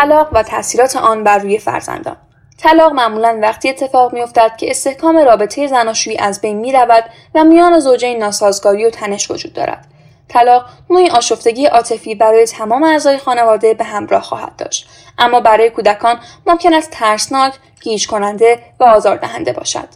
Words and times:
طلاق 0.00 0.28
و 0.32 0.42
تاثیرات 0.42 0.96
آن 0.96 1.24
بر 1.24 1.38
روی 1.38 1.58
فرزندان. 1.58 2.16
طلاق 2.58 2.92
معمولا 2.92 3.38
وقتی 3.42 3.68
اتفاق 3.68 4.12
میافتد 4.12 4.56
که 4.56 4.70
استحکام 4.70 5.18
رابطه 5.18 5.66
زناشویی 5.66 6.18
از 6.18 6.40
بین 6.40 6.56
می 6.56 6.72
رود 6.72 7.04
و 7.34 7.44
میان 7.44 7.78
زوجین 7.78 8.18
ناسازگاری 8.18 8.84
و 8.84 8.90
تنش 8.90 9.30
وجود 9.30 9.52
دارد. 9.52 9.86
طلاق 10.28 10.64
نوعی 10.90 11.10
آشفتگی 11.10 11.66
عاطفی 11.66 12.14
برای 12.14 12.46
تمام 12.46 12.82
اعضای 12.82 13.18
خانواده 13.18 13.74
به 13.74 13.84
همراه 13.84 14.22
خواهد 14.22 14.56
داشت. 14.56 14.88
اما 15.18 15.40
برای 15.40 15.70
کودکان 15.70 16.20
ممکن 16.46 16.74
است 16.74 16.90
ترسناک 16.90 17.54
گیج 17.80 18.06
کننده 18.06 18.58
و 18.80 18.84
آزاردهنده 18.84 19.52
باشد. 19.52 19.88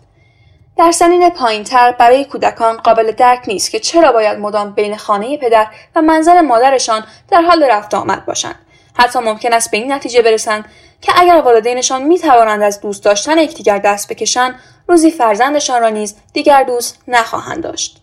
در 0.76 0.92
سنین 0.92 1.30
پایینتر 1.30 1.92
برای 1.92 2.24
کودکان 2.24 2.76
قابل 2.76 3.12
درک 3.12 3.42
نیست 3.46 3.70
که 3.70 3.80
چرا 3.80 4.12
باید 4.12 4.38
مدام 4.38 4.70
بین 4.70 4.96
خانه 4.96 5.36
پدر 5.36 5.66
و 5.96 6.02
منزل 6.02 6.40
مادرشان 6.40 7.04
در 7.30 7.42
حال 7.42 7.64
رفت 7.64 7.94
آمد 7.94 8.24
باشند. 8.24 8.63
حتی 8.94 9.18
ممکن 9.18 9.52
است 9.52 9.70
به 9.70 9.76
این 9.76 9.92
نتیجه 9.92 10.22
برسند 10.22 10.64
که 11.00 11.12
اگر 11.16 11.40
والدینشان 11.40 12.02
می 12.02 12.18
توانند 12.18 12.62
از 12.62 12.80
دوست 12.80 13.04
داشتن 13.04 13.38
یکدیگر 13.38 13.78
دست 13.78 14.12
بکشند 14.12 14.54
روزی 14.88 15.10
فرزندشان 15.10 15.80
را 15.80 15.88
نیز 15.88 16.16
دیگر 16.32 16.62
دوست 16.62 16.98
نخواهند 17.08 17.62
داشت. 17.62 18.00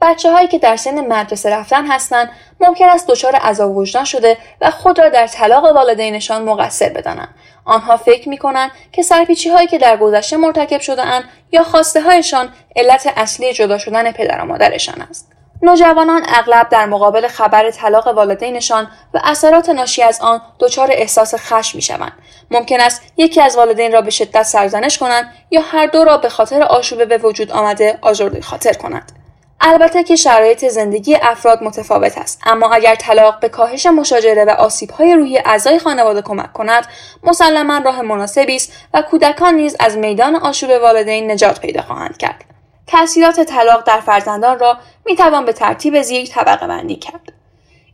بچه 0.00 0.32
هایی 0.32 0.48
که 0.48 0.58
در 0.58 0.76
سن 0.76 1.06
مدرسه 1.06 1.50
رفتن 1.50 1.86
هستند 1.86 2.30
ممکن 2.60 2.88
است 2.88 3.06
دچار 3.06 3.36
عذاب 3.36 3.76
وجدان 3.76 4.04
شده 4.04 4.38
و 4.60 4.70
خود 4.70 4.98
را 4.98 5.08
در 5.08 5.26
طلاق 5.26 5.64
والدینشان 5.64 6.42
مقصر 6.42 6.88
بدانند. 6.88 7.34
آنها 7.64 7.96
فکر 7.96 8.28
می 8.28 8.38
کنند 8.38 8.70
که 8.92 9.02
سرپیچی 9.02 9.48
هایی 9.48 9.66
که 9.66 9.78
در 9.78 9.96
گذشته 9.96 10.36
مرتکب 10.36 10.80
شده 10.80 11.02
اند 11.02 11.24
یا 11.52 11.64
خواسته 11.64 12.00
هایشان 12.00 12.52
علت 12.76 13.12
اصلی 13.16 13.52
جدا 13.52 13.78
شدن 13.78 14.12
پدر 14.12 14.40
و 14.40 14.44
مادرشان 14.44 15.02
است. 15.10 15.29
نوجوانان 15.62 16.22
اغلب 16.28 16.68
در 16.68 16.86
مقابل 16.86 17.28
خبر 17.28 17.70
طلاق 17.70 18.06
والدینشان 18.06 18.88
و 19.14 19.20
اثرات 19.24 19.68
ناشی 19.68 20.02
از 20.02 20.20
آن 20.20 20.40
دچار 20.58 20.88
احساس 20.92 21.34
خشم 21.34 21.78
می‌شوند. 21.78 22.12
ممکن 22.50 22.80
است 22.80 23.02
یکی 23.16 23.40
از 23.40 23.56
والدین 23.56 23.92
را 23.92 24.00
به 24.00 24.10
شدت 24.10 24.42
سرزنش 24.42 24.98
کنند 24.98 25.34
یا 25.50 25.60
هر 25.60 25.86
دو 25.86 26.04
را 26.04 26.16
به 26.16 26.28
خاطر 26.28 26.62
آشوب 26.62 27.04
به 27.04 27.18
وجود 27.18 27.50
آمده 27.52 27.98
آزرده 28.02 28.40
خاطر 28.40 28.72
کنند. 28.72 29.12
البته 29.60 30.02
که 30.02 30.16
شرایط 30.16 30.68
زندگی 30.68 31.16
افراد 31.22 31.62
متفاوت 31.62 32.18
است. 32.18 32.40
اما 32.46 32.74
اگر 32.74 32.94
طلاق 32.94 33.40
به 33.40 33.48
کاهش 33.48 33.86
مشاجره 33.86 34.44
و 34.44 34.50
آسیبهای 34.50 35.14
روحی 35.14 35.38
اعضای 35.38 35.78
خانواده 35.78 36.22
کمک 36.22 36.52
کند 36.52 36.86
مسلما 37.22 37.78
راه 37.78 38.02
مناسبی 38.02 38.56
است 38.56 38.72
و 38.94 39.02
کودکان 39.02 39.54
نیز 39.54 39.76
از 39.80 39.96
میدان 39.96 40.36
آشوب 40.36 40.70
والدین 40.70 41.30
نجات 41.30 41.60
پیدا 41.60 41.82
خواهند 41.82 42.16
کرد. 42.16 42.49
تاثیرات 42.90 43.40
طلاق 43.40 43.84
در 43.84 44.00
فرزندان 44.00 44.58
را 44.58 44.78
می 45.06 45.16
توان 45.16 45.44
به 45.44 45.52
ترتیب 45.52 46.02
زیر 46.02 46.26
طبقه 46.26 46.66
بندی 46.66 46.96
کرد. 46.96 47.32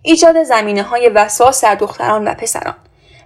ایجاد 0.02 0.42
زمینه 0.42 0.82
های 0.82 1.08
وسواس 1.08 1.64
در 1.64 1.74
دختران 1.74 2.28
و 2.28 2.34
پسران. 2.34 2.74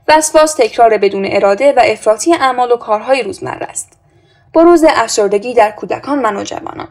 وسواس 0.09 0.55
تکرار 0.55 0.99
بدون 0.99 1.27
اراده 1.31 1.73
و 1.73 1.81
افراطی 1.85 2.35
اعمال 2.35 2.73
و 2.73 2.77
کارهای 2.77 3.23
روزمره 3.23 3.67
است. 3.67 3.93
بروز 4.55 4.85
افسردگی 4.89 5.55
در 5.55 5.71
کودکان 5.71 6.27
و 6.27 6.31
نوجوانان. 6.31 6.89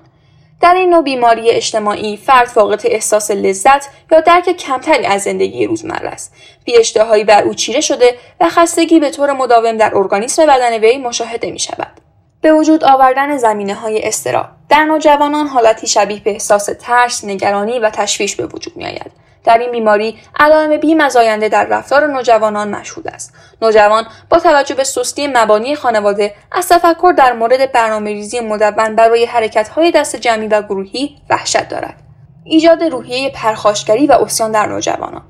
در 0.62 0.74
این 0.74 0.90
نوع 0.90 1.04
بیماری 1.04 1.52
اجتماعی 1.52 2.18
فرد 2.18 2.48
فاقد 2.48 2.81
احساس 2.84 3.31
لذت 3.31 3.90
یا 4.12 4.20
درک 4.20 4.50
کمتری 4.58 5.06
از 5.06 5.22
زندگی 5.22 5.66
روزمره 5.66 6.09
است 6.09 6.34
بیاشتهایی 6.66 7.24
بر 7.24 7.44
او 7.44 7.54
چیره 7.54 7.81
شده 7.81 8.16
و 8.40 8.50
خستگی 8.50 9.00
به 9.00 9.12
طور 9.12 9.34
مداوم 9.34 9.78
در 9.78 9.98
ارگانیسم 9.98 10.46
بدن 10.46 10.74
وی 10.74 10.98
مشاهده 10.98 11.52
می 11.52 11.59
شود. 11.59 11.99
به 12.42 12.54
وجود 12.54 12.84
آوردن 12.84 13.38
زمینه 13.38 13.74
های 13.74 14.08
استرا 14.08 14.50
در 14.70 14.86
نوجوانان 14.86 15.48
حالتی 15.48 15.88
شبیه 15.88 16.20
به 16.24 16.32
احساس 16.32 16.70
ترس، 16.80 17.24
نگرانی 17.24 17.80
و 17.80 17.90
تشویش 17.90 18.36
به 18.36 18.46
وجود 18.46 18.78
می 18.78 18.86
آید. 18.86 19.12
در 19.44 19.58
این 19.58 19.72
بیماری 19.72 20.20
علائم 20.40 20.78
بیمزاینده 20.78 21.50
در 21.50 21.66
رفتار 21.66 22.08
نوجوانان 22.08 22.70
مشهود 22.70 23.08
است. 23.08 23.34
نوجوان 23.62 24.06
با 24.30 24.40
توجه 24.40 24.76
به 24.76 24.84
سستی 24.84 25.28
مبانی 25.28 25.76
خانواده 25.76 26.36
از 26.52 26.68
تفکر 26.68 27.14
در 27.18 27.34
مورد 27.34 27.72
برنامه 27.72 28.10
ریزی 28.14 28.40
مدون 28.40 28.96
برای 28.96 29.26
حرکت 29.26 29.70
های 29.70 29.92
دست 29.92 30.16
جمعی 30.16 30.48
و 30.48 30.62
گروهی 30.62 31.18
وحشت 31.30 31.70
دارد. 31.70 31.96
ایجاد 32.44 32.84
روحیه 32.84 33.30
پرخاشگری 33.30 34.08
و 34.08 34.12
اسیان 34.12 34.52
در 34.52 34.66
نوجوانان. 34.66 35.24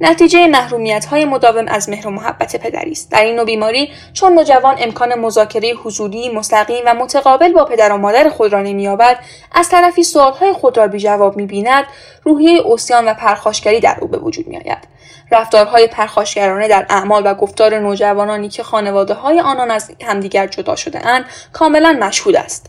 نتیجه 0.00 0.46
محرومیت 0.46 1.04
های 1.04 1.24
مداوم 1.24 1.64
از 1.68 1.88
مهر 1.88 2.08
و 2.08 2.10
محبت 2.10 2.56
پدری 2.56 2.90
است. 2.90 3.10
در 3.10 3.22
این 3.22 3.36
نوع 3.36 3.44
بیماری 3.44 3.90
چون 4.12 4.32
نوجوان 4.32 4.76
امکان 4.78 5.14
مذاکره 5.14 5.72
حضوری 5.72 6.28
مستقیم 6.28 6.82
و 6.86 6.94
متقابل 6.94 7.52
با 7.52 7.64
پدر 7.64 7.92
و 7.92 7.96
مادر 7.96 8.28
خود 8.28 8.52
را 8.52 8.62
نمییابد 8.62 9.18
از 9.52 9.68
طرفی 9.68 10.02
سوالهای 10.02 10.52
خود 10.52 10.78
را 10.78 10.86
بیجواب 10.86 11.36
می‌بیند 11.36 11.84
روحیه 12.24 12.60
اوسیان 12.60 13.08
و 13.08 13.14
پرخاشگری 13.14 13.80
در 13.80 13.96
او 14.00 14.08
به 14.08 14.18
وجود 14.18 14.48
میآید. 14.48 14.88
رفتارهای 15.30 15.86
پرخاشگرانه 15.86 16.68
در 16.68 16.86
اعمال 16.90 17.22
و 17.26 17.34
گفتار 17.34 17.78
نوجوانانی 17.78 18.48
که 18.48 18.62
خانواده 18.62 19.14
های 19.14 19.40
آنان 19.40 19.70
از 19.70 19.90
همدیگر 20.02 20.46
جدا 20.46 20.76
شده 20.76 21.06
اند 21.06 21.24
کاملا 21.52 21.92
مشهود 22.00 22.36
است. 22.36 22.66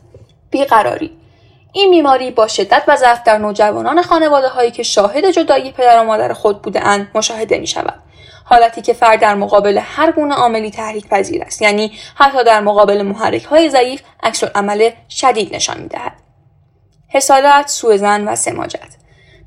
بیقراری 0.52 1.23
این 1.76 1.92
بیماری 1.92 2.32
با 2.32 2.48
شدت 2.48 2.84
و 2.88 2.96
ضعف 2.96 3.24
در 3.24 3.38
نوجوانان 3.38 4.02
خانواده 4.02 4.48
هایی 4.48 4.72
که 4.72 4.84
شاهد 4.84 5.26
جدایی 5.32 5.72
پدر 5.72 6.02
و 6.02 6.04
مادر 6.04 6.34
خود 6.34 6.62
بوده 6.62 7.08
مشاهده 7.18 7.58
می 7.58 7.68
شود. 7.68 8.04
حالتی 8.46 8.82
که 8.82 8.94
فرد 8.94 9.20
در 9.20 9.36
مقابل 9.36 9.80
هر 9.84 10.12
گونه 10.12 10.36
عاملی 10.36 10.72
تحریک 10.72 11.08
پذیر 11.08 11.44
است 11.44 11.62
یعنی 11.62 11.92
حتی 12.16 12.44
در 12.44 12.62
مقابل 12.62 13.02
محرک 13.02 13.44
های 13.44 13.70
ضعیف 13.70 14.02
عکس 14.24 14.44
عمل 14.44 14.90
شدید 15.10 15.56
نشان 15.56 15.82
می 15.82 15.88
دهد. 15.88 16.14
حسادت، 17.08 17.64
سوءزن 17.68 18.28
و 18.28 18.36
سماجت 18.36 18.94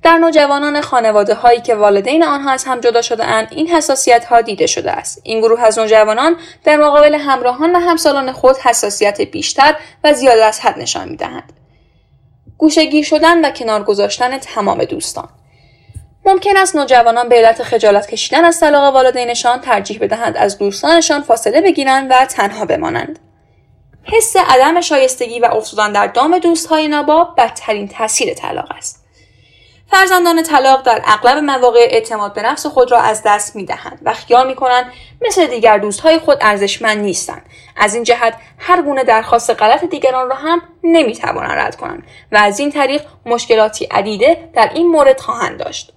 در 0.03 0.19
نوجوانان 0.19 0.81
خانواده 0.81 1.34
هایی 1.34 1.60
که 1.60 1.75
والدین 1.75 2.25
آنها 2.25 2.50
از 2.50 2.64
هم 2.64 2.81
جدا 2.81 3.03
شده 3.03 3.25
اند 3.25 3.48
این 3.50 3.69
حساسیت 3.69 4.25
ها 4.25 4.41
دیده 4.41 4.66
شده 4.66 4.93
است 4.93 5.20
این 5.25 5.41
گروه 5.41 5.60
از 5.62 5.78
نوجوانان 5.78 6.37
در 6.64 6.76
مقابل 6.76 7.14
همراهان 7.14 7.76
و 7.76 7.78
همسالان 7.78 8.32
خود 8.32 8.56
حساسیت 8.56 9.20
بیشتر 9.20 9.76
و 10.04 10.12
زیاد 10.12 10.38
از 10.38 10.60
حد 10.60 10.78
نشان 10.78 11.08
می 11.08 11.16
دهند. 11.16 11.53
گوشگیر 12.59 13.05
شدن 13.05 13.44
و 13.44 13.50
کنار 13.50 13.84
گذاشتن 13.84 14.39
تمام 14.39 14.84
دوستان. 14.84 15.28
ممکن 16.27 16.56
است 16.56 16.77
نوجوانان 16.77 17.28
به 17.28 17.37
علت 17.37 17.62
خجالت 17.62 18.06
کشیدن 18.06 18.44
از 18.44 18.61
طلاق 18.61 18.94
والدینشان 18.94 19.61
ترجیح 19.61 19.99
بدهند 19.99 20.37
از 20.37 20.59
دوستانشان 20.59 21.22
فاصله 21.22 21.61
بگیرند 21.61 22.11
و 22.11 22.27
تنها 22.27 22.65
بمانند. 22.65 23.19
حس 24.05 24.37
عدم 24.37 24.81
شایستگی 24.81 25.41
و 25.41 25.44
افتادن 25.44 25.93
در 25.93 26.06
دام 26.06 26.39
دوستهای 26.39 26.89
ناباب 26.89 27.34
بدترین 27.39 27.89
تاثیر 27.89 28.34
طلاق 28.34 28.73
است. 28.77 28.96
فرزندان 29.91 30.43
طلاق 30.43 30.83
در 30.83 31.03
اغلب 31.05 31.45
مواقع 31.45 31.79
اعتماد 31.91 32.35
به 32.35 32.43
نفس 32.43 32.67
خود 32.67 32.93
را 32.93 32.99
از 32.99 33.23
دست 33.27 33.57
می 33.57 33.65
دهند 33.65 34.01
و 34.03 34.13
خیال 34.13 34.47
می 34.47 34.55
کنند 34.55 34.93
مثل 35.27 35.47
دیگر 35.47 35.79
دوستهای 35.79 36.19
خود 36.19 36.39
ارزشمند 36.41 36.99
نیستند. 36.99 37.43
از 37.77 37.95
این 37.95 38.05
جهت 38.05 38.35
هر 38.59 38.83
گونه 38.83 39.05
درخواست 39.05 39.51
غلط 39.51 39.85
دیگران 39.85 40.29
را 40.29 40.37
هم 40.37 40.63
نمی 40.85 41.15
توانند 41.15 41.59
رد 41.59 41.77
کنند 41.77 42.03
و 42.33 42.37
از 42.37 42.59
این 42.61 42.71
طریق 42.71 43.03
مشکلاتی 43.27 43.85
عدیده 43.85 44.50
در 44.55 44.71
این 44.75 44.88
مورد 44.88 45.21
خواهند 45.21 45.59
داشت. 45.59 45.93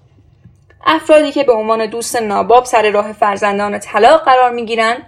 افرادی 0.86 1.32
که 1.32 1.44
به 1.44 1.54
عنوان 1.54 1.86
دوست 1.86 2.16
ناباب 2.16 2.66
سر 2.66 2.92
راه 2.92 3.14
فرزندان 3.14 3.80
طلاق 3.80 4.26
قرار 4.26 4.52
می 4.52 4.66
گیرند 4.66 5.06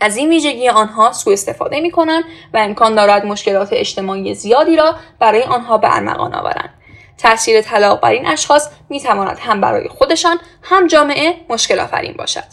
از 0.00 0.16
این 0.16 0.28
ویژگی 0.28 0.68
آنها 0.68 1.12
سوء 1.12 1.32
استفاده 1.32 1.80
می 1.80 1.90
کنند 1.90 2.24
و 2.54 2.58
امکان 2.58 2.94
دارد 2.94 3.26
مشکلات 3.26 3.68
اجتماعی 3.72 4.34
زیادی 4.34 4.76
را 4.76 4.94
برای 5.18 5.42
آنها 5.42 5.78
به 5.78 5.96
ارمغان 5.96 6.34
آورند. 6.34 6.70
تاثیر 7.18 7.62
طلاق 7.62 8.00
بر 8.00 8.10
این 8.10 8.26
اشخاص 8.26 8.68
می 8.88 9.00
تواند 9.00 9.38
هم 9.38 9.60
برای 9.60 9.88
خودشان 9.88 10.38
هم 10.62 10.86
جامعه 10.86 11.34
مشکل 11.48 11.80
آفرین 11.80 12.12
باشد. 12.12 12.44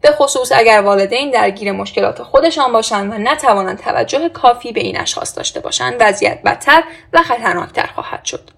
به 0.00 0.10
خصوص 0.10 0.52
اگر 0.54 0.80
والدین 0.80 1.30
درگیر 1.30 1.72
مشکلات 1.72 2.22
خودشان 2.22 2.72
باشند 2.72 3.12
و 3.12 3.18
نتوانند 3.18 3.78
توجه 3.78 4.28
کافی 4.28 4.72
به 4.72 4.80
این 4.80 5.00
اشخاص 5.00 5.36
داشته 5.36 5.60
باشند 5.60 5.96
وضعیت 6.00 6.42
بدتر 6.42 6.82
و 7.12 7.22
خطرناکتر 7.22 7.86
خواهد 7.94 8.24
شد. 8.24 8.50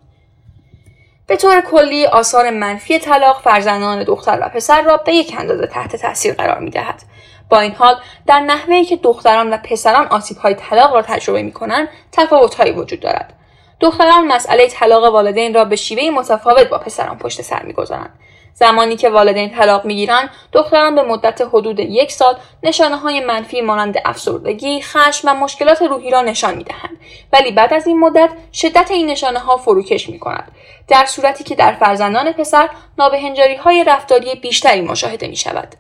به 1.26 1.36
طور 1.36 1.60
کلی 1.60 2.06
آثار 2.06 2.50
منفی 2.50 2.98
طلاق 2.98 3.40
فرزندان 3.42 4.04
دختر 4.04 4.38
و 4.42 4.48
پسر 4.48 4.82
را 4.82 4.96
به 4.96 5.14
یک 5.14 5.34
اندازه 5.38 5.66
تحت 5.66 5.96
تاثیر 5.96 6.34
قرار 6.34 6.58
می 6.58 6.70
دهد. 6.70 7.02
با 7.48 7.60
این 7.60 7.72
حال 7.74 7.94
در 8.26 8.40
نحوه 8.40 8.84
که 8.84 8.96
دختران 8.96 9.52
و 9.52 9.56
پسران 9.56 10.06
آسیب 10.06 10.36
های 10.36 10.54
طلاق 10.54 10.94
را 10.94 11.02
تجربه 11.02 11.42
می 11.42 11.52
کنند 11.52 11.88
تفاوت 12.12 12.60
وجود 12.60 13.00
دارد. 13.00 13.34
دختران 13.82 14.26
مسئله 14.26 14.68
طلاق 14.68 15.12
والدین 15.12 15.54
را 15.54 15.64
به 15.64 15.76
شیوه 15.76 16.10
متفاوت 16.10 16.68
با 16.68 16.78
پسران 16.78 17.18
پشت 17.18 17.42
سر 17.42 17.62
می‌گذارند. 17.62 18.18
زمانی 18.54 18.96
که 18.96 19.10
والدین 19.10 19.50
طلاق 19.50 19.84
می‌گیرند 19.84 20.30
دختران 20.52 20.94
به 20.94 21.02
مدت 21.02 21.40
حدود 21.40 21.78
یک 21.78 22.12
سال 22.12 22.36
نشانه 22.62 22.96
های 22.96 23.20
منفی 23.20 23.60
مانند 23.60 23.98
افسردگی 24.04 24.82
خشم 24.82 25.28
و 25.28 25.34
مشکلات 25.34 25.82
روحی 25.82 26.10
را 26.10 26.22
نشان 26.22 26.54
می‌دهند. 26.54 26.96
ولی 27.32 27.52
بعد 27.52 27.74
از 27.74 27.86
این 27.86 28.00
مدت 28.00 28.30
شدت 28.52 28.90
این 28.90 29.10
نشانه 29.10 29.38
ها 29.38 29.56
فروکش 29.56 30.08
می 30.08 30.18
کند 30.18 30.52
در 30.88 31.04
صورتی 31.04 31.44
که 31.44 31.54
در 31.54 31.72
فرزندان 31.72 32.32
پسر 32.32 32.68
نابهنجاری 32.98 33.56
های 33.56 33.84
رفتاری 33.84 34.34
بیشتری 34.34 34.80
مشاهده 34.80 35.28
می 35.28 35.36
شود 35.36 35.74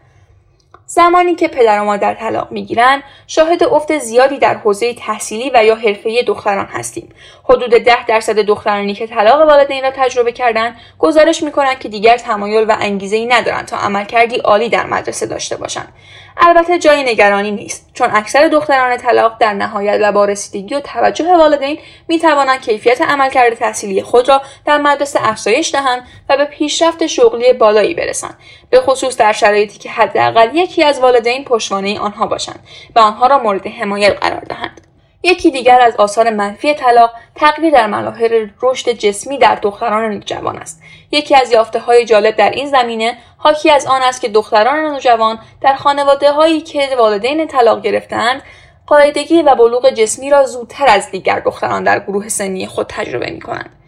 زمانی 0.94 1.34
که 1.34 1.48
پدر 1.48 1.80
و 1.80 1.84
مادر 1.84 2.14
طلاق 2.14 2.52
می‌گیرند 2.52 3.02
شاهد 3.26 3.64
افت 3.64 3.98
زیادی 3.98 4.38
در 4.38 4.54
حوزه 4.54 4.94
تحصیلی 4.94 5.50
و 5.54 5.64
یا 5.64 5.74
حرفه 5.74 6.22
دختران 6.22 6.66
هستیم. 6.66 7.08
حدود 7.44 7.70
ده 7.70 8.06
درصد 8.06 8.38
دخترانی 8.38 8.94
که 8.94 9.06
طلاق 9.06 9.40
والدین 9.48 9.82
را 9.82 9.90
تجربه 9.90 10.32
کردند 10.32 10.76
گزارش 10.98 11.42
می‌کنند 11.42 11.78
که 11.78 11.88
دیگر 11.88 12.16
تمایل 12.16 12.64
و 12.68 12.76
انگیزه 12.80 13.16
ای 13.16 13.26
ندارند 13.26 13.66
تا 13.66 13.76
عملکردی 13.76 14.36
عالی 14.36 14.68
در 14.68 14.86
مدرسه 14.86 15.26
داشته 15.26 15.56
باشند. 15.56 15.88
البته 16.36 16.78
جای 16.78 17.02
نگرانی 17.02 17.50
نیست 17.50 17.90
چون 17.94 18.08
اکثر 18.12 18.48
دختران 18.48 18.96
طلاق 18.96 19.38
در 19.38 19.52
نهایت 19.52 19.98
و 20.02 20.12
با 20.12 20.24
رسیدگی 20.24 20.74
و 20.74 20.80
توجه 20.80 21.36
والدین 21.36 21.78
می 22.08 22.18
توانند 22.18 22.60
کیفیت 22.60 23.00
عملکرد 23.00 23.54
تحصیلی 23.54 24.02
خود 24.02 24.28
را 24.28 24.42
در 24.64 24.78
مدرسه 24.78 25.28
افزایش 25.28 25.72
دهند 25.72 26.02
و 26.28 26.36
به 26.36 26.44
پیشرفت 26.44 27.06
شغلی 27.06 27.52
بالایی 27.52 27.94
برسند 27.94 28.38
به 28.70 28.80
خصوص 28.80 29.16
در 29.16 29.32
شرایطی 29.32 29.78
که 29.78 29.90
حداقل 29.90 30.56
یکی 30.56 30.84
از 30.84 31.00
والدین 31.00 31.44
پشتوانه 31.44 32.00
آنها 32.00 32.26
باشند 32.26 32.60
و 32.96 33.00
آنها 33.00 33.26
را 33.26 33.38
مورد 33.38 33.66
حمایت 33.66 34.18
قرار 34.20 34.40
دهند. 34.40 34.81
یکی 35.22 35.50
دیگر 35.50 35.80
از 35.80 35.96
آثار 35.96 36.30
منفی 36.30 36.74
طلاق 36.74 37.10
تغییر 37.34 37.72
در 37.72 37.86
مراحل 37.86 38.48
رشد 38.62 38.90
جسمی 38.90 39.38
در 39.38 39.54
دختران 39.54 40.12
نوجوان 40.12 40.58
است 40.58 40.82
یکی 41.10 41.34
از 41.34 41.52
یافته 41.52 41.78
های 41.78 42.04
جالب 42.04 42.36
در 42.36 42.50
این 42.50 42.66
زمینه 42.66 43.18
حاکی 43.36 43.70
از 43.70 43.86
آن 43.86 44.02
است 44.02 44.20
که 44.20 44.28
دختران 44.28 44.80
نوجوان 44.80 45.38
در 45.60 45.74
خانواده 45.74 46.32
هایی 46.32 46.60
که 46.60 46.88
والدین 46.98 47.46
طلاق 47.46 47.82
گرفتند 47.82 48.42
قاعدگی 48.86 49.42
و 49.42 49.54
بلوغ 49.54 49.90
جسمی 49.90 50.30
را 50.30 50.46
زودتر 50.46 50.86
از 50.88 51.10
دیگر 51.10 51.40
دختران 51.40 51.84
در 51.84 52.00
گروه 52.00 52.28
سنی 52.28 52.66
خود 52.66 52.86
تجربه 52.88 53.30
می 53.30 53.40
کنند. 53.40 53.81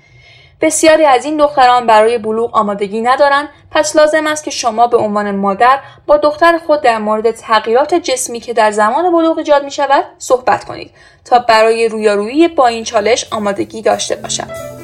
بسیاری 0.65 1.05
از 1.05 1.25
این 1.25 1.37
دختران 1.37 1.87
برای 1.87 2.19
بلوغ 2.19 2.57
آمادگی 2.57 3.01
ندارند 3.01 3.49
پس 3.71 3.97
لازم 3.97 4.27
است 4.27 4.45
که 4.45 4.51
شما 4.51 4.87
به 4.87 4.97
عنوان 4.97 5.31
مادر 5.31 5.79
با 6.07 6.17
دختر 6.17 6.59
خود 6.67 6.81
در 6.81 6.99
مورد 6.99 7.31
تغییرات 7.31 7.95
جسمی 7.95 8.41
که 8.41 8.53
در 8.53 8.71
زمان 8.71 9.13
بلوغ 9.13 9.39
ایجاد 9.39 9.65
می 9.65 9.71
شود 9.71 10.05
صحبت 10.19 10.65
کنید 10.65 10.91
تا 11.25 11.39
برای 11.39 11.89
رویارویی 11.89 12.49
با 12.49 12.67
این 12.67 12.85
چالش 12.85 13.27
آمادگی 13.33 13.83
داشته 13.83 14.17
باشد. 14.17 14.84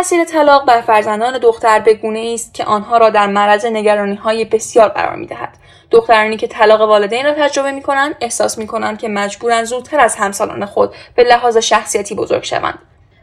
تاثیر 0.00 0.24
طلاق 0.24 0.64
بر 0.64 0.80
فرزندان 0.80 1.38
دختر 1.38 1.78
به 1.78 1.94
گونه 1.94 2.30
است 2.34 2.54
که 2.54 2.64
آنها 2.64 2.98
را 2.98 3.10
در 3.10 3.26
معرض 3.26 3.66
نگرانی 3.66 4.14
های 4.14 4.44
بسیار 4.44 4.88
قرار 4.88 5.16
می 5.16 5.26
دهد. 5.26 5.48
دخترانی 5.90 6.36
که 6.36 6.46
طلاق 6.46 6.80
والدین 6.80 7.24
را 7.24 7.34
تجربه 7.34 7.72
می 7.72 7.82
کنند 7.82 8.14
احساس 8.20 8.58
می 8.58 8.66
کنند 8.66 8.98
که 8.98 9.08
مجبورند 9.08 9.64
زودتر 9.64 10.00
از 10.00 10.16
همسالان 10.16 10.66
خود 10.66 10.94
به 11.14 11.24
لحاظ 11.24 11.56
شخصیتی 11.56 12.14
بزرگ 12.14 12.44
شوند 12.44 12.78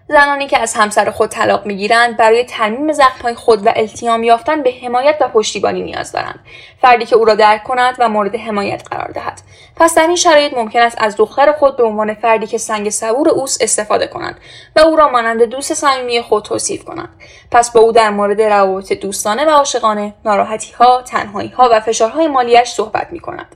زنانی 0.09 0.47
که 0.47 0.59
از 0.59 0.73
همسر 0.73 1.11
خود 1.11 1.29
طلاق 1.29 1.65
می‌گیرند 1.65 2.17
برای 2.17 2.43
ترمیم 2.43 2.91
زخمهای 2.91 3.35
خود 3.35 3.67
و 3.67 3.71
التیام 3.75 4.23
یافتن 4.23 4.63
به 4.63 4.73
حمایت 4.83 5.17
و 5.21 5.27
پشتیبانی 5.27 5.81
نیاز 5.81 6.11
دارند. 6.11 6.39
فردی 6.81 7.05
که 7.05 7.15
او 7.15 7.25
را 7.25 7.35
درک 7.35 7.63
کند 7.63 7.95
و 7.99 8.09
مورد 8.09 8.35
حمایت 8.35 8.83
قرار 8.91 9.11
دهد. 9.11 9.41
پس 9.75 9.95
در 9.95 10.07
این 10.07 10.15
شرایط 10.15 10.53
ممکن 10.53 10.79
است 10.79 10.97
از 10.99 11.15
دختر 11.17 11.51
خود 11.51 11.77
به 11.77 11.83
عنوان 11.83 12.13
فردی 12.13 12.47
که 12.47 12.57
سنگ 12.57 12.89
صبور 12.89 13.29
اوست 13.29 13.61
استفاده 13.61 14.07
کنند 14.07 14.39
و 14.75 14.79
او 14.79 14.95
را 14.95 15.09
مانند 15.09 15.43
دوست 15.43 15.73
صمیمی 15.73 16.21
خود 16.21 16.43
توصیف 16.43 16.83
کنند. 16.83 17.09
پس 17.51 17.71
با 17.71 17.79
او 17.79 17.91
در 17.91 18.09
مورد 18.09 18.41
روابط 18.41 18.93
دوستانه 18.93 19.45
و 19.45 19.49
عاشقانه 19.49 20.13
ناراحتی 20.25 20.73
ها 20.73 21.01
تنهایی 21.01 21.49
ها 21.49 21.69
و 21.71 21.79
فشارهای 21.79 22.27
مالیش 22.27 22.69
صحبت 22.69 23.07
می 23.11 23.19
کند. 23.19 23.55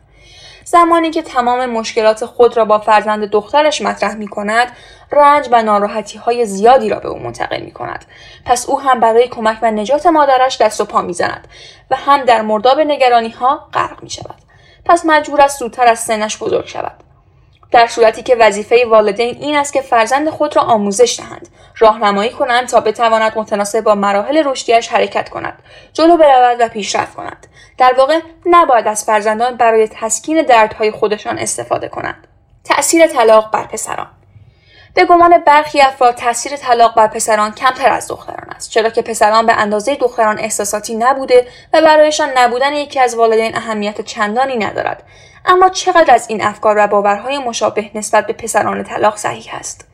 زمانی 0.65 1.11
که 1.11 1.21
تمام 1.21 1.65
مشکلات 1.65 2.25
خود 2.25 2.57
را 2.57 2.65
با 2.65 2.79
فرزند 2.79 3.25
دخترش 3.25 3.81
مطرح 3.81 4.15
می 4.15 4.27
کند 4.27 4.67
رنج 5.11 5.47
و 5.51 5.63
ناراحتی 5.63 6.17
های 6.17 6.45
زیادی 6.45 6.89
را 6.89 6.99
به 6.99 7.07
او 7.07 7.19
منتقل 7.19 7.61
می 7.61 7.71
کند 7.71 8.05
پس 8.45 8.69
او 8.69 8.81
هم 8.81 8.99
برای 8.99 9.27
کمک 9.27 9.57
و 9.61 9.71
نجات 9.71 10.05
مادرش 10.05 10.61
دست 10.61 10.81
و 10.81 10.85
پا 10.85 11.01
می 11.01 11.13
زند 11.13 11.47
و 11.89 11.95
هم 11.95 12.23
در 12.23 12.41
مرداب 12.41 12.79
نگرانی 12.79 13.29
ها 13.29 13.67
غرق 13.73 14.03
می 14.03 14.09
شود 14.09 14.35
پس 14.85 15.05
مجبور 15.05 15.41
است 15.41 15.59
زودتر 15.59 15.87
از 15.87 15.99
سنش 15.99 16.37
بزرگ 16.37 16.65
شود. 16.65 17.03
در 17.71 17.87
صورتی 17.87 18.23
که 18.23 18.35
وظیفه 18.35 18.85
والدین 18.85 19.35
این 19.35 19.55
است 19.55 19.73
که 19.73 19.81
فرزند 19.81 20.29
خود 20.29 20.55
را 20.55 20.61
آموزش 20.61 21.19
دهند 21.19 21.49
راهنمایی 21.77 22.29
کنند 22.29 22.67
تا 22.67 22.79
بتواند 22.79 23.37
متناسب 23.37 23.81
با 23.81 23.95
مراحل 23.95 24.43
رشدیش 24.45 24.87
حرکت 24.87 25.29
کند 25.29 25.63
جلو 25.93 26.17
برود 26.17 26.61
و 26.61 26.67
پیشرفت 26.67 27.15
کند. 27.15 27.47
در 27.77 27.93
واقع 27.97 28.19
نباید 28.45 28.87
از 28.87 29.05
فرزندان 29.05 29.57
برای 29.57 29.87
تسکین 29.87 30.41
دردهای 30.41 30.91
خودشان 30.91 31.39
استفاده 31.39 31.87
کنند. 31.87 32.27
تأثیر 32.63 33.07
طلاق 33.07 33.51
بر 33.51 33.63
پسران 33.63 34.07
به 34.93 35.05
گمان 35.05 35.37
برخی 35.37 35.81
افراد 35.81 36.15
تاثیر 36.15 36.57
طلاق 36.57 36.95
بر 36.95 37.07
پسران 37.07 37.51
کمتر 37.51 37.89
از 37.89 38.07
دختران 38.07 38.49
است 38.55 38.69
چرا 38.69 38.89
که 38.89 39.01
پسران 39.01 39.45
به 39.45 39.53
اندازه 39.53 39.95
دختران 39.95 40.39
احساساتی 40.39 40.95
نبوده 40.95 41.47
و 41.73 41.81
برایشان 41.81 42.29
نبودن 42.37 42.73
یکی 42.73 42.99
از 42.99 43.15
والدین 43.15 43.55
اهمیت 43.57 44.01
چندانی 44.01 44.57
ندارد. 44.57 45.03
اما 45.45 45.69
چقدر 45.69 46.13
از 46.13 46.29
این 46.29 46.43
افکار 46.43 46.75
و 46.77 46.87
باورهای 46.87 47.37
مشابه 47.37 47.91
نسبت 47.95 48.27
به 48.27 48.33
پسران 48.33 48.83
طلاق 48.83 49.17
صحیح 49.17 49.55
است؟ 49.55 49.87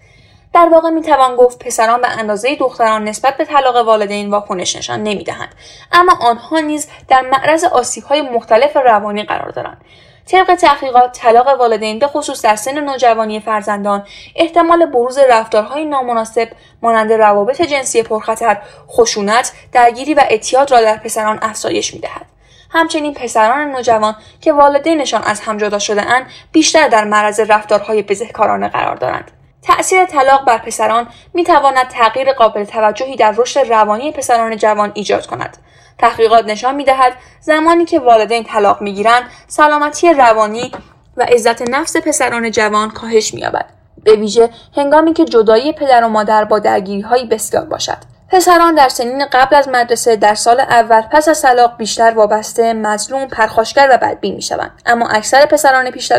در 0.54 0.70
واقع 0.72 0.90
می 0.90 1.02
توان 1.02 1.36
گفت 1.36 1.66
پسران 1.66 2.02
به 2.02 2.08
اندازه 2.08 2.56
دختران 2.56 3.04
نسبت 3.04 3.38
به 3.38 3.46
طلاق 3.46 3.88
والدین 3.88 4.30
واکنش 4.30 4.76
نشان 4.76 5.04
نمی‌دهند 5.04 5.56
اما 5.92 6.14
آنها 6.22 6.60
نیز 6.60 6.88
در 7.08 7.22
معرض 7.22 7.66
های 8.10 8.22
مختلف 8.22 8.78
روانی 8.78 9.24
قرار 9.24 9.50
دارند. 9.50 9.82
طبق 10.28 10.56
تحقیقات 10.56 11.20
طلاق 11.20 11.60
والدین 11.60 12.00
به 12.00 12.08
خصوص 12.08 12.42
در 12.42 12.56
سن 12.56 12.80
نوجوانی 12.80 13.40
فرزندان 13.40 14.04
احتمال 14.36 14.86
بروز 14.86 15.18
رفتارهای 15.18 15.86
نامناسب 15.86 16.48
مانند 16.82 17.14
روابط 17.14 17.62
جنسی 17.62 18.04
پرخطر 18.04 18.58
خشونت 18.90 19.52
درگیری 19.72 20.14
و 20.14 20.20
اعتیاد 20.30 20.72
را 20.72 20.82
در 20.82 20.98
پسران 20.98 21.40
افزایش 21.42 21.94
می‌دهد. 21.94 22.26
همچنین 22.72 23.14
پسران 23.14 23.72
نوجوان 23.72 24.16
که 24.42 24.54
والدینشان 24.54 25.24
از 25.24 25.42
هم 25.42 25.58
جدا 25.58 25.80
شده 25.80 26.02
اند 26.02 26.26
بیشتر 26.52 26.88
در 26.88 27.04
معرض 27.04 27.40
رفتارهای 27.40 28.02
بزهکارانه 28.04 28.70
قرار 28.70 28.96
دارند. 28.96 29.32
تأثیر 29.62 30.06
طلاق 30.06 30.46
بر 30.46 30.58
پسران 30.58 31.08
می 31.34 31.44
تواند 31.44 31.88
تغییر 31.88 32.34
قابل 32.34 32.64
توجهی 32.64 33.16
در 33.16 33.34
رشد 33.38 33.74
روانی 33.74 34.12
پسران 34.12 34.58
جوان 34.58 34.92
ایجاد 34.96 35.26
کند. 35.26 35.58
تحقیقات 36.00 36.46
نشان 36.46 36.76
می 36.76 36.84
دهد 36.84 37.14
زمانی 37.42 37.86
که 37.86 38.00
والدین 38.00 38.44
طلاق 38.44 38.82
می 38.82 38.94
گیرند 38.94 39.24
سلامتی 39.48 40.14
روانی 40.14 40.72
و 41.18 41.24
عزت 41.24 41.70
نفس 41.70 41.98
پسران 41.98 42.52
جوان 42.52 42.90
کاهش 42.90 43.34
می 43.34 43.42
یابد 43.42 43.66
به 44.04 44.16
ویژه 44.16 44.50
هنگامی 44.78 45.14
که 45.14 45.26
جدایی 45.26 45.74
پدر 45.74 46.04
و 46.04 46.08
مادر 46.08 46.44
با 46.46 46.60
درگیری 46.60 47.02
هایی 47.02 47.26
بسیار 47.26 47.66
باشد. 47.66 47.98
پسران 48.30 48.76
در 48.76 48.90
سنین 48.90 49.26
قبل 49.32 49.56
از 49.56 49.68
مدرسه 49.68 50.16
در 50.16 50.36
سال 50.36 50.60
اول 50.60 51.02
پس 51.02 51.28
از 51.28 51.42
طلاق 51.42 51.78
بیشتر 51.78 52.12
وابسته 52.12 52.74
مظلوم 52.74 53.28
پرخاشگر 53.28 53.90
و 53.92 53.98
بدبین 53.98 54.36
می‌شوند. 54.36 54.72
اما 54.86 55.08
اکثر 55.08 55.46
پسران 55.46 55.92
پیش 55.92 56.12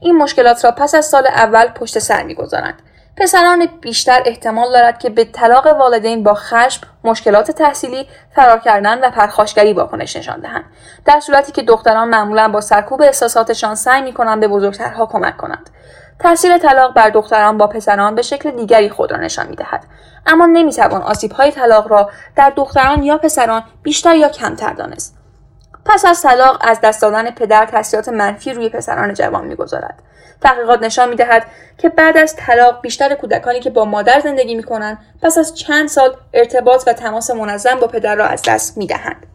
این 0.00 0.16
مشکلات 0.16 0.64
را 0.64 0.70
پس 0.70 0.94
از 0.94 1.06
سال 1.06 1.26
اول 1.26 1.66
پشت 1.66 1.98
سر 1.98 2.22
می‌گذارند. 2.22 2.82
پسران 3.16 3.68
بیشتر 3.80 4.22
احتمال 4.26 4.72
دارد 4.72 4.98
که 4.98 5.10
به 5.10 5.24
طلاق 5.24 5.66
والدین 5.66 6.22
با 6.22 6.34
خشم 6.34 6.86
مشکلات 7.04 7.50
تحصیلی 7.50 8.08
فرار 8.34 8.58
کردن 8.58 9.04
و 9.04 9.10
پرخاشگری 9.10 9.72
واکنش 9.72 10.16
نشان 10.16 10.40
دهند. 10.40 10.64
در 11.04 11.20
صورتی 11.20 11.52
که 11.52 11.62
دختران 11.62 12.08
معمولا 12.08 12.48
با 12.48 12.60
سرکوب 12.60 13.02
احساساتشان 13.02 13.74
سعی 13.74 14.02
می‌کنند 14.02 14.40
به 14.40 14.48
بزرگترها 14.48 15.06
کمک 15.06 15.36
کنند. 15.36 15.70
تاثیر 16.18 16.58
طلاق 16.58 16.94
بر 16.94 17.10
دختران 17.10 17.58
با 17.58 17.66
پسران 17.66 18.14
به 18.14 18.22
شکل 18.22 18.50
دیگری 18.50 18.90
خود 18.90 19.12
را 19.12 19.18
نشان 19.18 19.46
می‌دهد. 19.46 19.84
اما 20.26 20.46
نمی‌توان 20.46 21.02
آسیبهای 21.02 21.52
طلاق 21.52 21.88
را 21.88 22.10
در 22.36 22.52
دختران 22.56 23.02
یا 23.02 23.18
پسران 23.18 23.62
بیشتر 23.82 24.14
یا 24.14 24.28
کمتر 24.28 24.72
دانست. 24.72 25.15
پس 25.88 26.04
از 26.04 26.22
طلاق 26.22 26.58
از 26.60 26.80
دست 26.80 27.02
دادن 27.02 27.30
پدر 27.30 27.66
تاثیرات 27.66 28.08
منفی 28.08 28.52
روی 28.52 28.68
پسران 28.68 29.14
جوان 29.14 29.44
می‌گذارد. 29.44 30.02
تحقیقات 30.40 30.82
نشان 30.82 31.08
می‌دهد 31.08 31.46
که 31.78 31.88
بعد 31.88 32.16
از 32.16 32.36
طلاق 32.36 32.80
بیشتر 32.80 33.14
کودکانی 33.14 33.60
که 33.60 33.70
با 33.70 33.84
مادر 33.84 34.20
زندگی 34.20 34.54
می‌کنند 34.54 34.98
پس 35.22 35.38
از 35.38 35.54
چند 35.54 35.88
سال 35.88 36.16
ارتباط 36.34 36.84
و 36.86 36.92
تماس 36.92 37.30
منظم 37.30 37.80
با 37.80 37.86
پدر 37.86 38.14
را 38.14 38.26
از 38.26 38.42
دست 38.46 38.78
می‌دهند. 38.78 39.26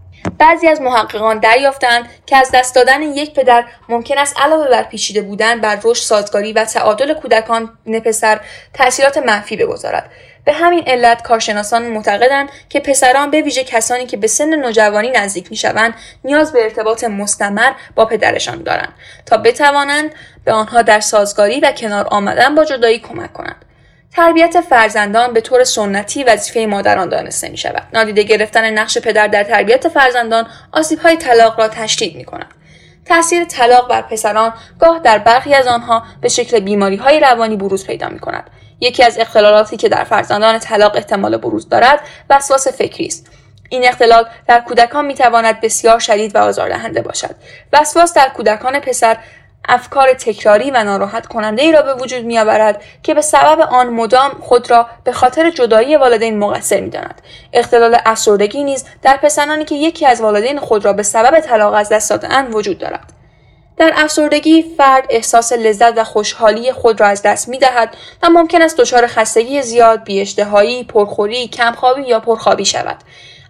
بعضی 0.42 0.68
از 0.68 0.82
محققان 0.82 1.40
دریافتند 1.40 2.10
که 2.26 2.38
از 2.38 2.50
دست 2.54 2.76
دادن 2.76 3.02
یک 3.02 3.34
پدر 3.34 3.66
ممکن 3.90 4.18
است 4.18 4.40
علاوه 4.40 4.68
بر 4.68 4.84
پیچیده 4.84 5.22
بودن 5.22 5.62
بر 5.62 5.80
رشد 5.84 6.04
سازگاری 6.04 6.54
و 6.54 6.66
تعادل 6.66 7.14
کودکان 7.14 7.78
پسر 8.06 8.40
تاثیرات 8.74 9.18
منفی 9.18 9.56
بگذارد. 9.56 10.12
به 10.46 10.54
همین 10.54 10.84
علت 10.88 11.22
کارشناسان 11.22 11.88
معتقدند 11.88 12.50
که 12.70 12.80
پسران 12.80 13.32
به 13.32 13.42
ویژه 13.42 13.64
کسانی 13.64 14.06
که 14.06 14.18
به 14.18 14.28
سن 14.28 14.56
نوجوانی 14.56 15.12
نزدیک 15.12 15.48
می‌شوند 15.50 15.94
نیاز 16.24 16.54
به 16.54 16.64
ارتباط 16.64 17.04
مستمر 17.04 17.72
با 17.96 18.06
پدرشان 18.06 18.64
دارند 18.64 18.94
تا 19.26 19.38
بتوانند 19.38 20.16
به 20.46 20.52
آنها 20.52 20.82
در 20.82 21.00
سازگاری 21.00 21.60
و 21.60 21.72
کنار 21.72 22.08
آمدن 22.12 22.56
با 22.56 22.66
جدایی 22.66 23.00
کمک 23.00 23.34
کنند. 23.34 23.66
تربیت 24.16 24.62
فرزندان 24.62 25.34
به 25.34 25.42
طور 25.42 25.64
سنتی 25.64 26.24
وظیفه 26.24 26.66
مادران 26.66 27.10
دانسته 27.10 27.50
می 27.50 27.58
شود. 27.58 27.84
نادیده 27.94 28.24
گرفتن 28.24 28.70
نقش 28.70 28.98
پدر 28.98 29.28
در 29.28 29.44
تربیت 29.44 29.88
فرزندان 29.88 30.48
آسیب 30.72 31.00
های 31.00 31.18
طلاق 31.18 31.60
را 31.60 31.68
تشدید 31.68 32.16
می 32.16 32.26
کند. 32.26 32.54
تاثیر 33.06 33.46
طلاق 33.46 33.90
بر 33.90 34.02
پسران 34.02 34.54
گاه 34.80 35.00
در 35.00 35.18
برخی 35.18 35.54
از 35.54 35.68
آنها 35.68 36.04
به 36.22 36.30
شکل 36.30 36.60
بیماری 36.60 36.96
های 36.96 37.20
روانی 37.20 37.56
بروز 37.56 37.88
پیدا 37.88 38.10
می 38.10 38.20
کند. 38.20 38.50
یکی 38.80 39.04
از 39.04 39.20
اختلالاتی 39.20 39.78
که 39.78 39.90
در 39.90 40.04
فرزندان 40.04 40.60
طلاق 40.60 40.96
احتمال 40.96 41.38
بروز 41.38 41.70
دارد 41.70 42.00
وسواس 42.30 42.68
فکری 42.68 43.08
است 43.08 43.28
این 43.70 43.88
اختلال 43.88 44.26
در 44.48 44.60
کودکان 44.60 45.06
می 45.06 45.14
تواند 45.14 45.62
بسیار 45.62 46.00
شدید 46.00 46.36
و 46.36 46.40
آزاردهنده 46.40 47.02
باشد 47.02 47.36
وسواس 47.74 48.14
در 48.14 48.30
کودکان 48.30 48.80
پسر 48.80 49.18
افکار 49.70 50.14
تکراری 50.14 50.72
و 50.72 50.84
ناراحت 50.84 51.28
کننده 51.28 51.62
ای 51.62 51.72
را 51.72 51.82
به 51.82 51.94
وجود 51.94 52.26
می 52.26 52.40
آورد 52.40 52.84
که 53.04 53.14
به 53.14 53.22
سبب 53.22 53.60
آن 53.60 53.88
مدام 53.88 54.32
خود 54.32 54.72
را 54.72 54.88
به 55.04 55.12
خاطر 55.12 55.50
جدایی 55.50 55.96
والدین 55.96 56.40
مقصر 56.40 56.80
می 56.80 56.90
داند. 56.90 57.22
اختلال 57.54 57.98
افسردگی 58.06 58.64
نیز 58.64 58.86
در 59.02 59.18
پسرانی 59.18 59.66
که 59.66 59.76
یکی 59.76 60.06
از 60.06 60.22
والدین 60.22 60.60
خود 60.60 60.86
را 60.86 60.94
به 60.94 61.04
سبب 61.04 61.40
طلاق 61.40 61.74
از 61.74 61.90
دست 61.90 62.10
دادن 62.10 62.48
وجود 62.48 62.78
دارد. 62.78 63.14
در 63.78 63.92
افسردگی 63.96 64.66
فرد 64.78 65.06
احساس 65.10 65.54
لذت 65.54 65.98
و 65.98 66.04
خوشحالی 66.04 66.72
خود 66.72 67.02
را 67.02 67.08
از 67.08 67.22
دست 67.22 67.50
می 67.50 67.58
دهد 67.58 67.98
و 68.24 68.30
ممکن 68.30 68.62
است 68.62 68.78
دچار 68.78 69.08
خستگی 69.08 69.62
زیاد، 69.62 70.04
بیاشتهایی، 70.04 70.84
پرخوری، 70.84 71.48
کمخوابی 71.48 72.02
یا 72.02 72.20
پرخوابی 72.20 72.66
شود. 72.66 72.98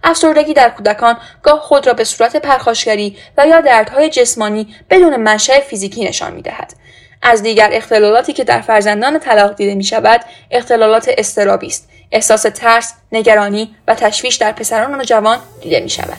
افسردگی 0.03 0.53
در 0.53 0.69
کودکان 0.69 1.17
گاه 1.43 1.59
خود 1.59 1.87
را 1.87 1.93
به 1.93 2.03
صورت 2.03 2.35
پرخاشگری 2.35 3.17
و 3.37 3.47
یا 3.47 3.61
دردهای 3.61 4.09
جسمانی 4.09 4.75
بدون 4.89 5.15
منشأ 5.15 5.59
فیزیکی 5.59 6.05
نشان 6.05 6.33
می 6.33 6.41
دهد. 6.41 6.73
از 7.21 7.43
دیگر 7.43 7.69
اختلالاتی 7.73 8.33
که 8.33 8.43
در 8.43 8.61
فرزندان 8.61 9.19
طلاق 9.19 9.55
دیده 9.55 9.75
می 9.75 9.83
شود 9.83 10.21
اختلالات 10.51 11.11
استرابی 11.17 11.67
است 11.67 11.89
احساس 12.11 12.41
ترس 12.41 12.93
نگرانی 13.11 13.75
و 13.87 13.95
تشویش 13.95 14.35
در 14.35 14.51
پسران 14.51 15.01
و 15.01 15.03
جوان 15.03 15.39
دیده 15.61 15.79
می 15.79 15.89
شود 15.89 16.17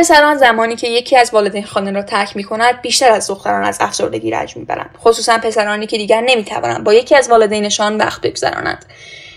پسران 0.00 0.38
زمانی 0.38 0.76
که 0.76 0.88
یکی 0.88 1.16
از 1.16 1.34
والدین 1.34 1.64
خانه 1.64 1.92
را 1.92 2.02
ترک 2.02 2.36
می 2.36 2.44
کند 2.44 2.80
بیشتر 2.80 3.10
از 3.10 3.28
دختران 3.28 3.64
از 3.64 3.78
افسردگی 3.80 4.30
رنج 4.30 4.56
می‌برند 4.56 4.90
خصوصا 4.98 5.38
پسرانی 5.38 5.86
که 5.86 5.96
دیگر 5.96 6.20
نمی‌توانند 6.20 6.84
با 6.84 6.94
یکی 6.94 7.16
از 7.16 7.30
والدینشان 7.30 7.96
وقت 7.96 8.20
بگذرانند 8.20 8.84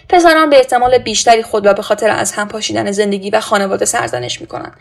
پسران 0.09 0.49
به 0.49 0.57
احتمال 0.57 0.97
بیشتری 0.97 1.43
خود 1.43 1.65
را 1.65 1.73
به 1.73 1.81
خاطر 1.81 2.09
از 2.09 2.31
هم 2.31 2.47
پاشیدن 2.47 2.91
زندگی 2.91 3.29
و 3.29 3.39
خانواده 3.39 3.85
سرزنش 3.85 4.41
می 4.41 4.47
کنند. 4.47 4.73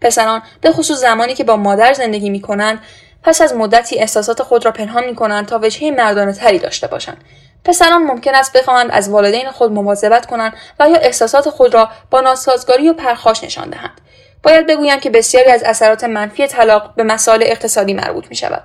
پسران 0.00 0.42
به 0.60 0.72
خصوص 0.72 0.98
زمانی 0.98 1.34
که 1.34 1.44
با 1.44 1.56
مادر 1.56 1.92
زندگی 1.92 2.30
می 2.30 2.40
کنند 2.40 2.78
پس 3.22 3.40
از 3.40 3.54
مدتی 3.54 3.98
احساسات 3.98 4.42
خود 4.42 4.64
را 4.64 4.72
پنهان 4.72 5.04
می 5.04 5.14
کنند 5.14 5.46
تا 5.46 5.60
وجهه 5.62 5.90
مردانه 5.90 6.32
تری 6.32 6.58
داشته 6.58 6.86
باشند. 6.86 7.24
پسران 7.64 8.02
ممکن 8.02 8.34
است 8.34 8.56
بخواهند 8.56 8.90
از 8.92 9.08
والدین 9.08 9.50
خود 9.50 9.72
مواظبت 9.72 10.26
کنند 10.26 10.52
و 10.80 10.88
یا 10.88 10.96
احساسات 10.96 11.50
خود 11.50 11.74
را 11.74 11.88
با 12.10 12.20
ناسازگاری 12.20 12.88
و 12.88 12.92
پرخاش 12.92 13.44
نشان 13.44 13.70
دهند. 13.70 14.00
باید 14.42 14.66
بگویم 14.66 15.00
که 15.00 15.10
بسیاری 15.10 15.50
از 15.50 15.62
اثرات 15.62 16.04
منفی 16.04 16.46
طلاق 16.46 16.94
به 16.94 17.02
مسائل 17.02 17.42
اقتصادی 17.46 17.94
مربوط 17.94 18.26
می 18.30 18.36
شود. 18.36 18.62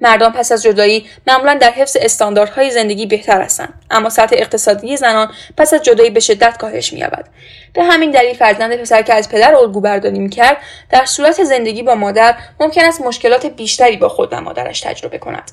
مردم 0.00 0.30
پس 0.30 0.52
از 0.52 0.62
جدایی 0.62 1.06
معمولا 1.26 1.54
در 1.54 1.70
حفظ 1.70 1.96
استانداردهای 2.00 2.70
زندگی 2.70 3.06
بهتر 3.06 3.40
هستند 3.42 3.74
اما 3.90 4.10
سطح 4.10 4.36
اقتصادی 4.38 4.96
زنان 4.96 5.32
پس 5.56 5.74
از 5.74 5.82
جدایی 5.82 6.10
به 6.10 6.20
شدت 6.20 6.56
کاهش 6.56 6.92
مییابد 6.92 7.28
به 7.74 7.84
همین 7.84 8.10
دلیل 8.10 8.34
فرزند 8.34 8.76
پسر 8.76 9.02
که 9.02 9.14
از 9.14 9.28
پدر 9.28 9.54
الگو 9.54 9.80
برداری 9.80 10.18
می‌کرد 10.18 10.56
در 10.90 11.04
صورت 11.04 11.44
زندگی 11.44 11.82
با 11.82 11.94
مادر 11.94 12.34
ممکن 12.60 12.84
است 12.84 13.00
مشکلات 13.00 13.46
بیشتری 13.46 13.96
با 13.96 14.08
خود 14.08 14.28
و 14.32 14.40
مادرش 14.40 14.80
تجربه 14.80 15.18
کند 15.18 15.50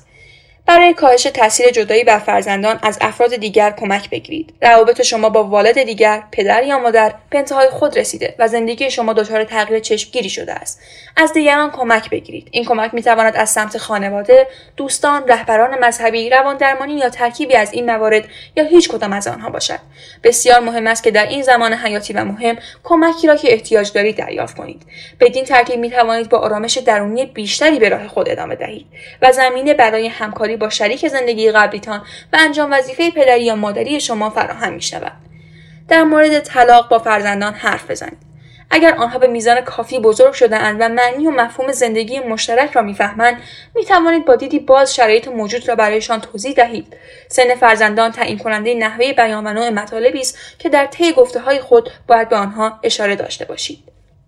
برای 0.66 0.94
کاهش 0.94 1.22
تاثیر 1.22 1.70
جدایی 1.70 2.04
بر 2.04 2.18
فرزندان 2.18 2.78
از 2.82 2.98
افراد 3.00 3.36
دیگر 3.36 3.70
کمک 3.70 4.10
بگیرید. 4.10 4.54
روابط 4.62 5.02
شما 5.02 5.28
با 5.28 5.44
والد 5.44 5.82
دیگر 5.82 6.22
پدر 6.32 6.62
یا 6.62 6.78
مادر 6.78 7.14
به 7.30 7.38
انتهای 7.38 7.68
خود 7.68 7.98
رسیده 7.98 8.34
و 8.38 8.48
زندگی 8.48 8.90
شما 8.90 9.12
دچار 9.12 9.44
تغییر 9.44 9.80
چشمگیری 9.80 10.28
شده 10.28 10.52
است. 10.52 10.80
از 11.16 11.32
دیگران 11.32 11.70
کمک 11.70 12.10
بگیرید. 12.10 12.48
این 12.50 12.64
کمک 12.64 12.94
می‌تواند 12.94 13.36
از 13.36 13.50
سمت 13.50 13.78
خانواده 13.78 14.46
دوستان 14.76 15.28
رهبران 15.28 15.84
مذهبی 15.84 16.30
روان 16.30 16.56
درمانی 16.56 16.94
یا 16.94 17.08
ترکیبی 17.08 17.54
از 17.54 17.72
این 17.72 17.86
موارد 17.86 18.24
یا 18.56 18.64
هیچ 18.64 18.88
کدام 18.88 19.12
از 19.12 19.28
آنها 19.28 19.50
باشد. 19.50 19.78
بسیار 20.22 20.60
مهم 20.60 20.86
است 20.86 21.02
که 21.02 21.10
در 21.10 21.26
این 21.26 21.42
زمان 21.42 21.72
حیاتی 21.72 22.12
و 22.12 22.24
مهم 22.24 22.56
کمکی 22.84 23.26
را 23.26 23.36
که 23.36 23.52
احتیاج 23.52 23.92
دارید 23.92 24.16
دریافت 24.16 24.56
کنید. 24.56 24.82
بدین 25.20 25.44
ترتیب 25.44 25.80
می 25.80 25.90
توانید 25.90 26.28
با 26.28 26.38
آرامش 26.38 26.78
درونی 26.78 27.26
بیشتری 27.26 27.78
به 27.78 27.88
راه 27.88 28.08
خود 28.08 28.28
ادامه 28.28 28.54
دهید 28.54 28.86
و 29.22 29.32
زمینه 29.32 29.74
برای 29.74 30.08
همکاری 30.08 30.53
با 30.56 30.68
شریک 30.68 31.08
زندگی 31.08 31.50
قبلیتان 31.50 31.98
و 32.32 32.36
انجام 32.40 32.72
وظیفه 32.72 33.10
پدری 33.10 33.44
یا 33.44 33.56
مادری 33.56 34.00
شما 34.00 34.30
فراهم 34.30 34.72
می 34.72 34.82
شود. 34.82 35.12
در 35.88 36.02
مورد 36.02 36.40
طلاق 36.40 36.88
با 36.88 36.98
فرزندان 36.98 37.54
حرف 37.54 37.90
بزنید. 37.90 38.34
اگر 38.70 38.94
آنها 38.94 39.18
به 39.18 39.26
میزان 39.26 39.60
کافی 39.60 39.98
بزرگ 39.98 40.32
شده 40.32 40.56
اند 40.56 40.76
و 40.80 40.88
معنی 40.88 41.26
و 41.26 41.30
مفهوم 41.30 41.72
زندگی 41.72 42.18
مشترک 42.18 42.72
را 42.72 42.82
می‌فهمند 42.82 43.42
می 43.74 43.84
توانید 43.84 44.24
با 44.24 44.36
دیدی 44.36 44.58
باز 44.58 44.94
شرایط 44.94 45.28
موجود 45.28 45.68
را 45.68 45.74
برایشان 45.74 46.20
توضیح 46.20 46.52
دهید 46.52 46.96
سن 47.28 47.54
فرزندان 47.54 48.12
تعیین 48.12 48.38
کننده 48.38 48.74
نحوه 48.74 49.12
بیان 49.12 49.46
و 49.46 49.52
نوع 49.52 49.70
مطالبی 49.70 50.20
است 50.20 50.38
که 50.58 50.68
در 50.68 50.86
طی 50.86 51.12
گفته 51.12 51.40
های 51.40 51.60
خود 51.60 51.90
باید 52.08 52.28
به 52.28 52.36
آنها 52.36 52.78
اشاره 52.82 53.16
داشته 53.16 53.44
باشید 53.44 53.78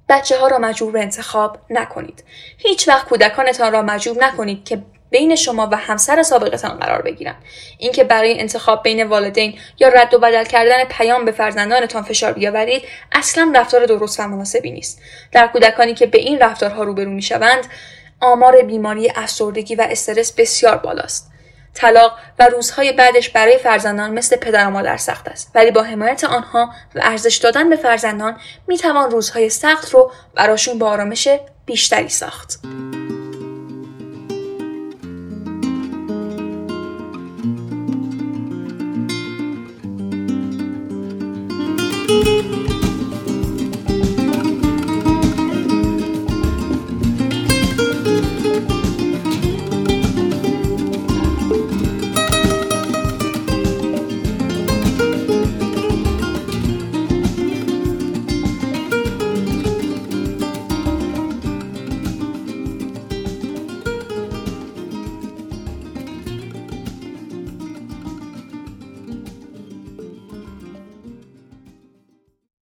بچه 0.08 0.38
ها 0.38 0.48
را 0.48 0.58
مجبور 0.58 0.92
به 0.92 1.00
انتخاب 1.00 1.58
نکنید 1.70 2.24
هیچ 2.58 2.88
وقت 2.88 3.08
کودکانتان 3.08 3.72
را 3.72 3.82
مجبور 3.82 4.24
نکنید 4.24 4.64
که 4.64 4.82
بین 5.10 5.36
شما 5.36 5.68
و 5.72 5.76
همسر 5.76 6.22
سابقتان 6.22 6.78
قرار 6.78 7.02
بگیرند 7.02 7.36
اینکه 7.78 8.04
برای 8.04 8.40
انتخاب 8.40 8.82
بین 8.82 9.02
والدین 9.02 9.58
یا 9.78 9.88
رد 9.88 10.14
و 10.14 10.18
بدل 10.18 10.44
کردن 10.44 10.84
پیام 10.84 11.24
به 11.24 11.32
فرزندانتان 11.32 12.02
فشار 12.02 12.32
بیاورید 12.32 12.82
اصلا 13.12 13.52
رفتار 13.54 13.86
درست 13.86 14.20
و 14.20 14.28
مناسبی 14.28 14.70
نیست. 14.70 15.00
در 15.32 15.46
کودکانی 15.46 15.94
که 15.94 16.06
به 16.06 16.18
این 16.18 16.38
رفتارها 16.38 16.82
روبرو 16.82 17.10
می‌شوند 17.10 17.66
آمار 18.20 18.62
بیماری 18.62 19.12
افسردگی 19.16 19.74
و 19.74 19.86
استرس 19.90 20.32
بسیار 20.32 20.76
بالاست. 20.76 21.30
طلاق 21.74 22.12
و 22.38 22.48
روزهای 22.48 22.92
بعدش 22.92 23.28
برای 23.28 23.58
فرزندان 23.58 24.10
مثل 24.10 24.36
پدر 24.36 24.66
و 24.66 24.70
مادر 24.70 24.96
سخت 24.96 25.28
است. 25.28 25.50
ولی 25.54 25.70
با 25.70 25.82
حمایت 25.82 26.24
آنها 26.24 26.70
و 26.94 27.00
ارزش 27.02 27.36
دادن 27.36 27.70
به 27.70 27.76
فرزندان 27.76 28.36
می‌توان 28.66 29.10
روزهای 29.10 29.50
سخت 29.50 29.90
رو 29.90 30.12
براشون 30.34 30.78
با 30.78 30.90
آرامش 30.90 31.28
بیشتری 31.66 32.08
ساخت. 32.08 32.58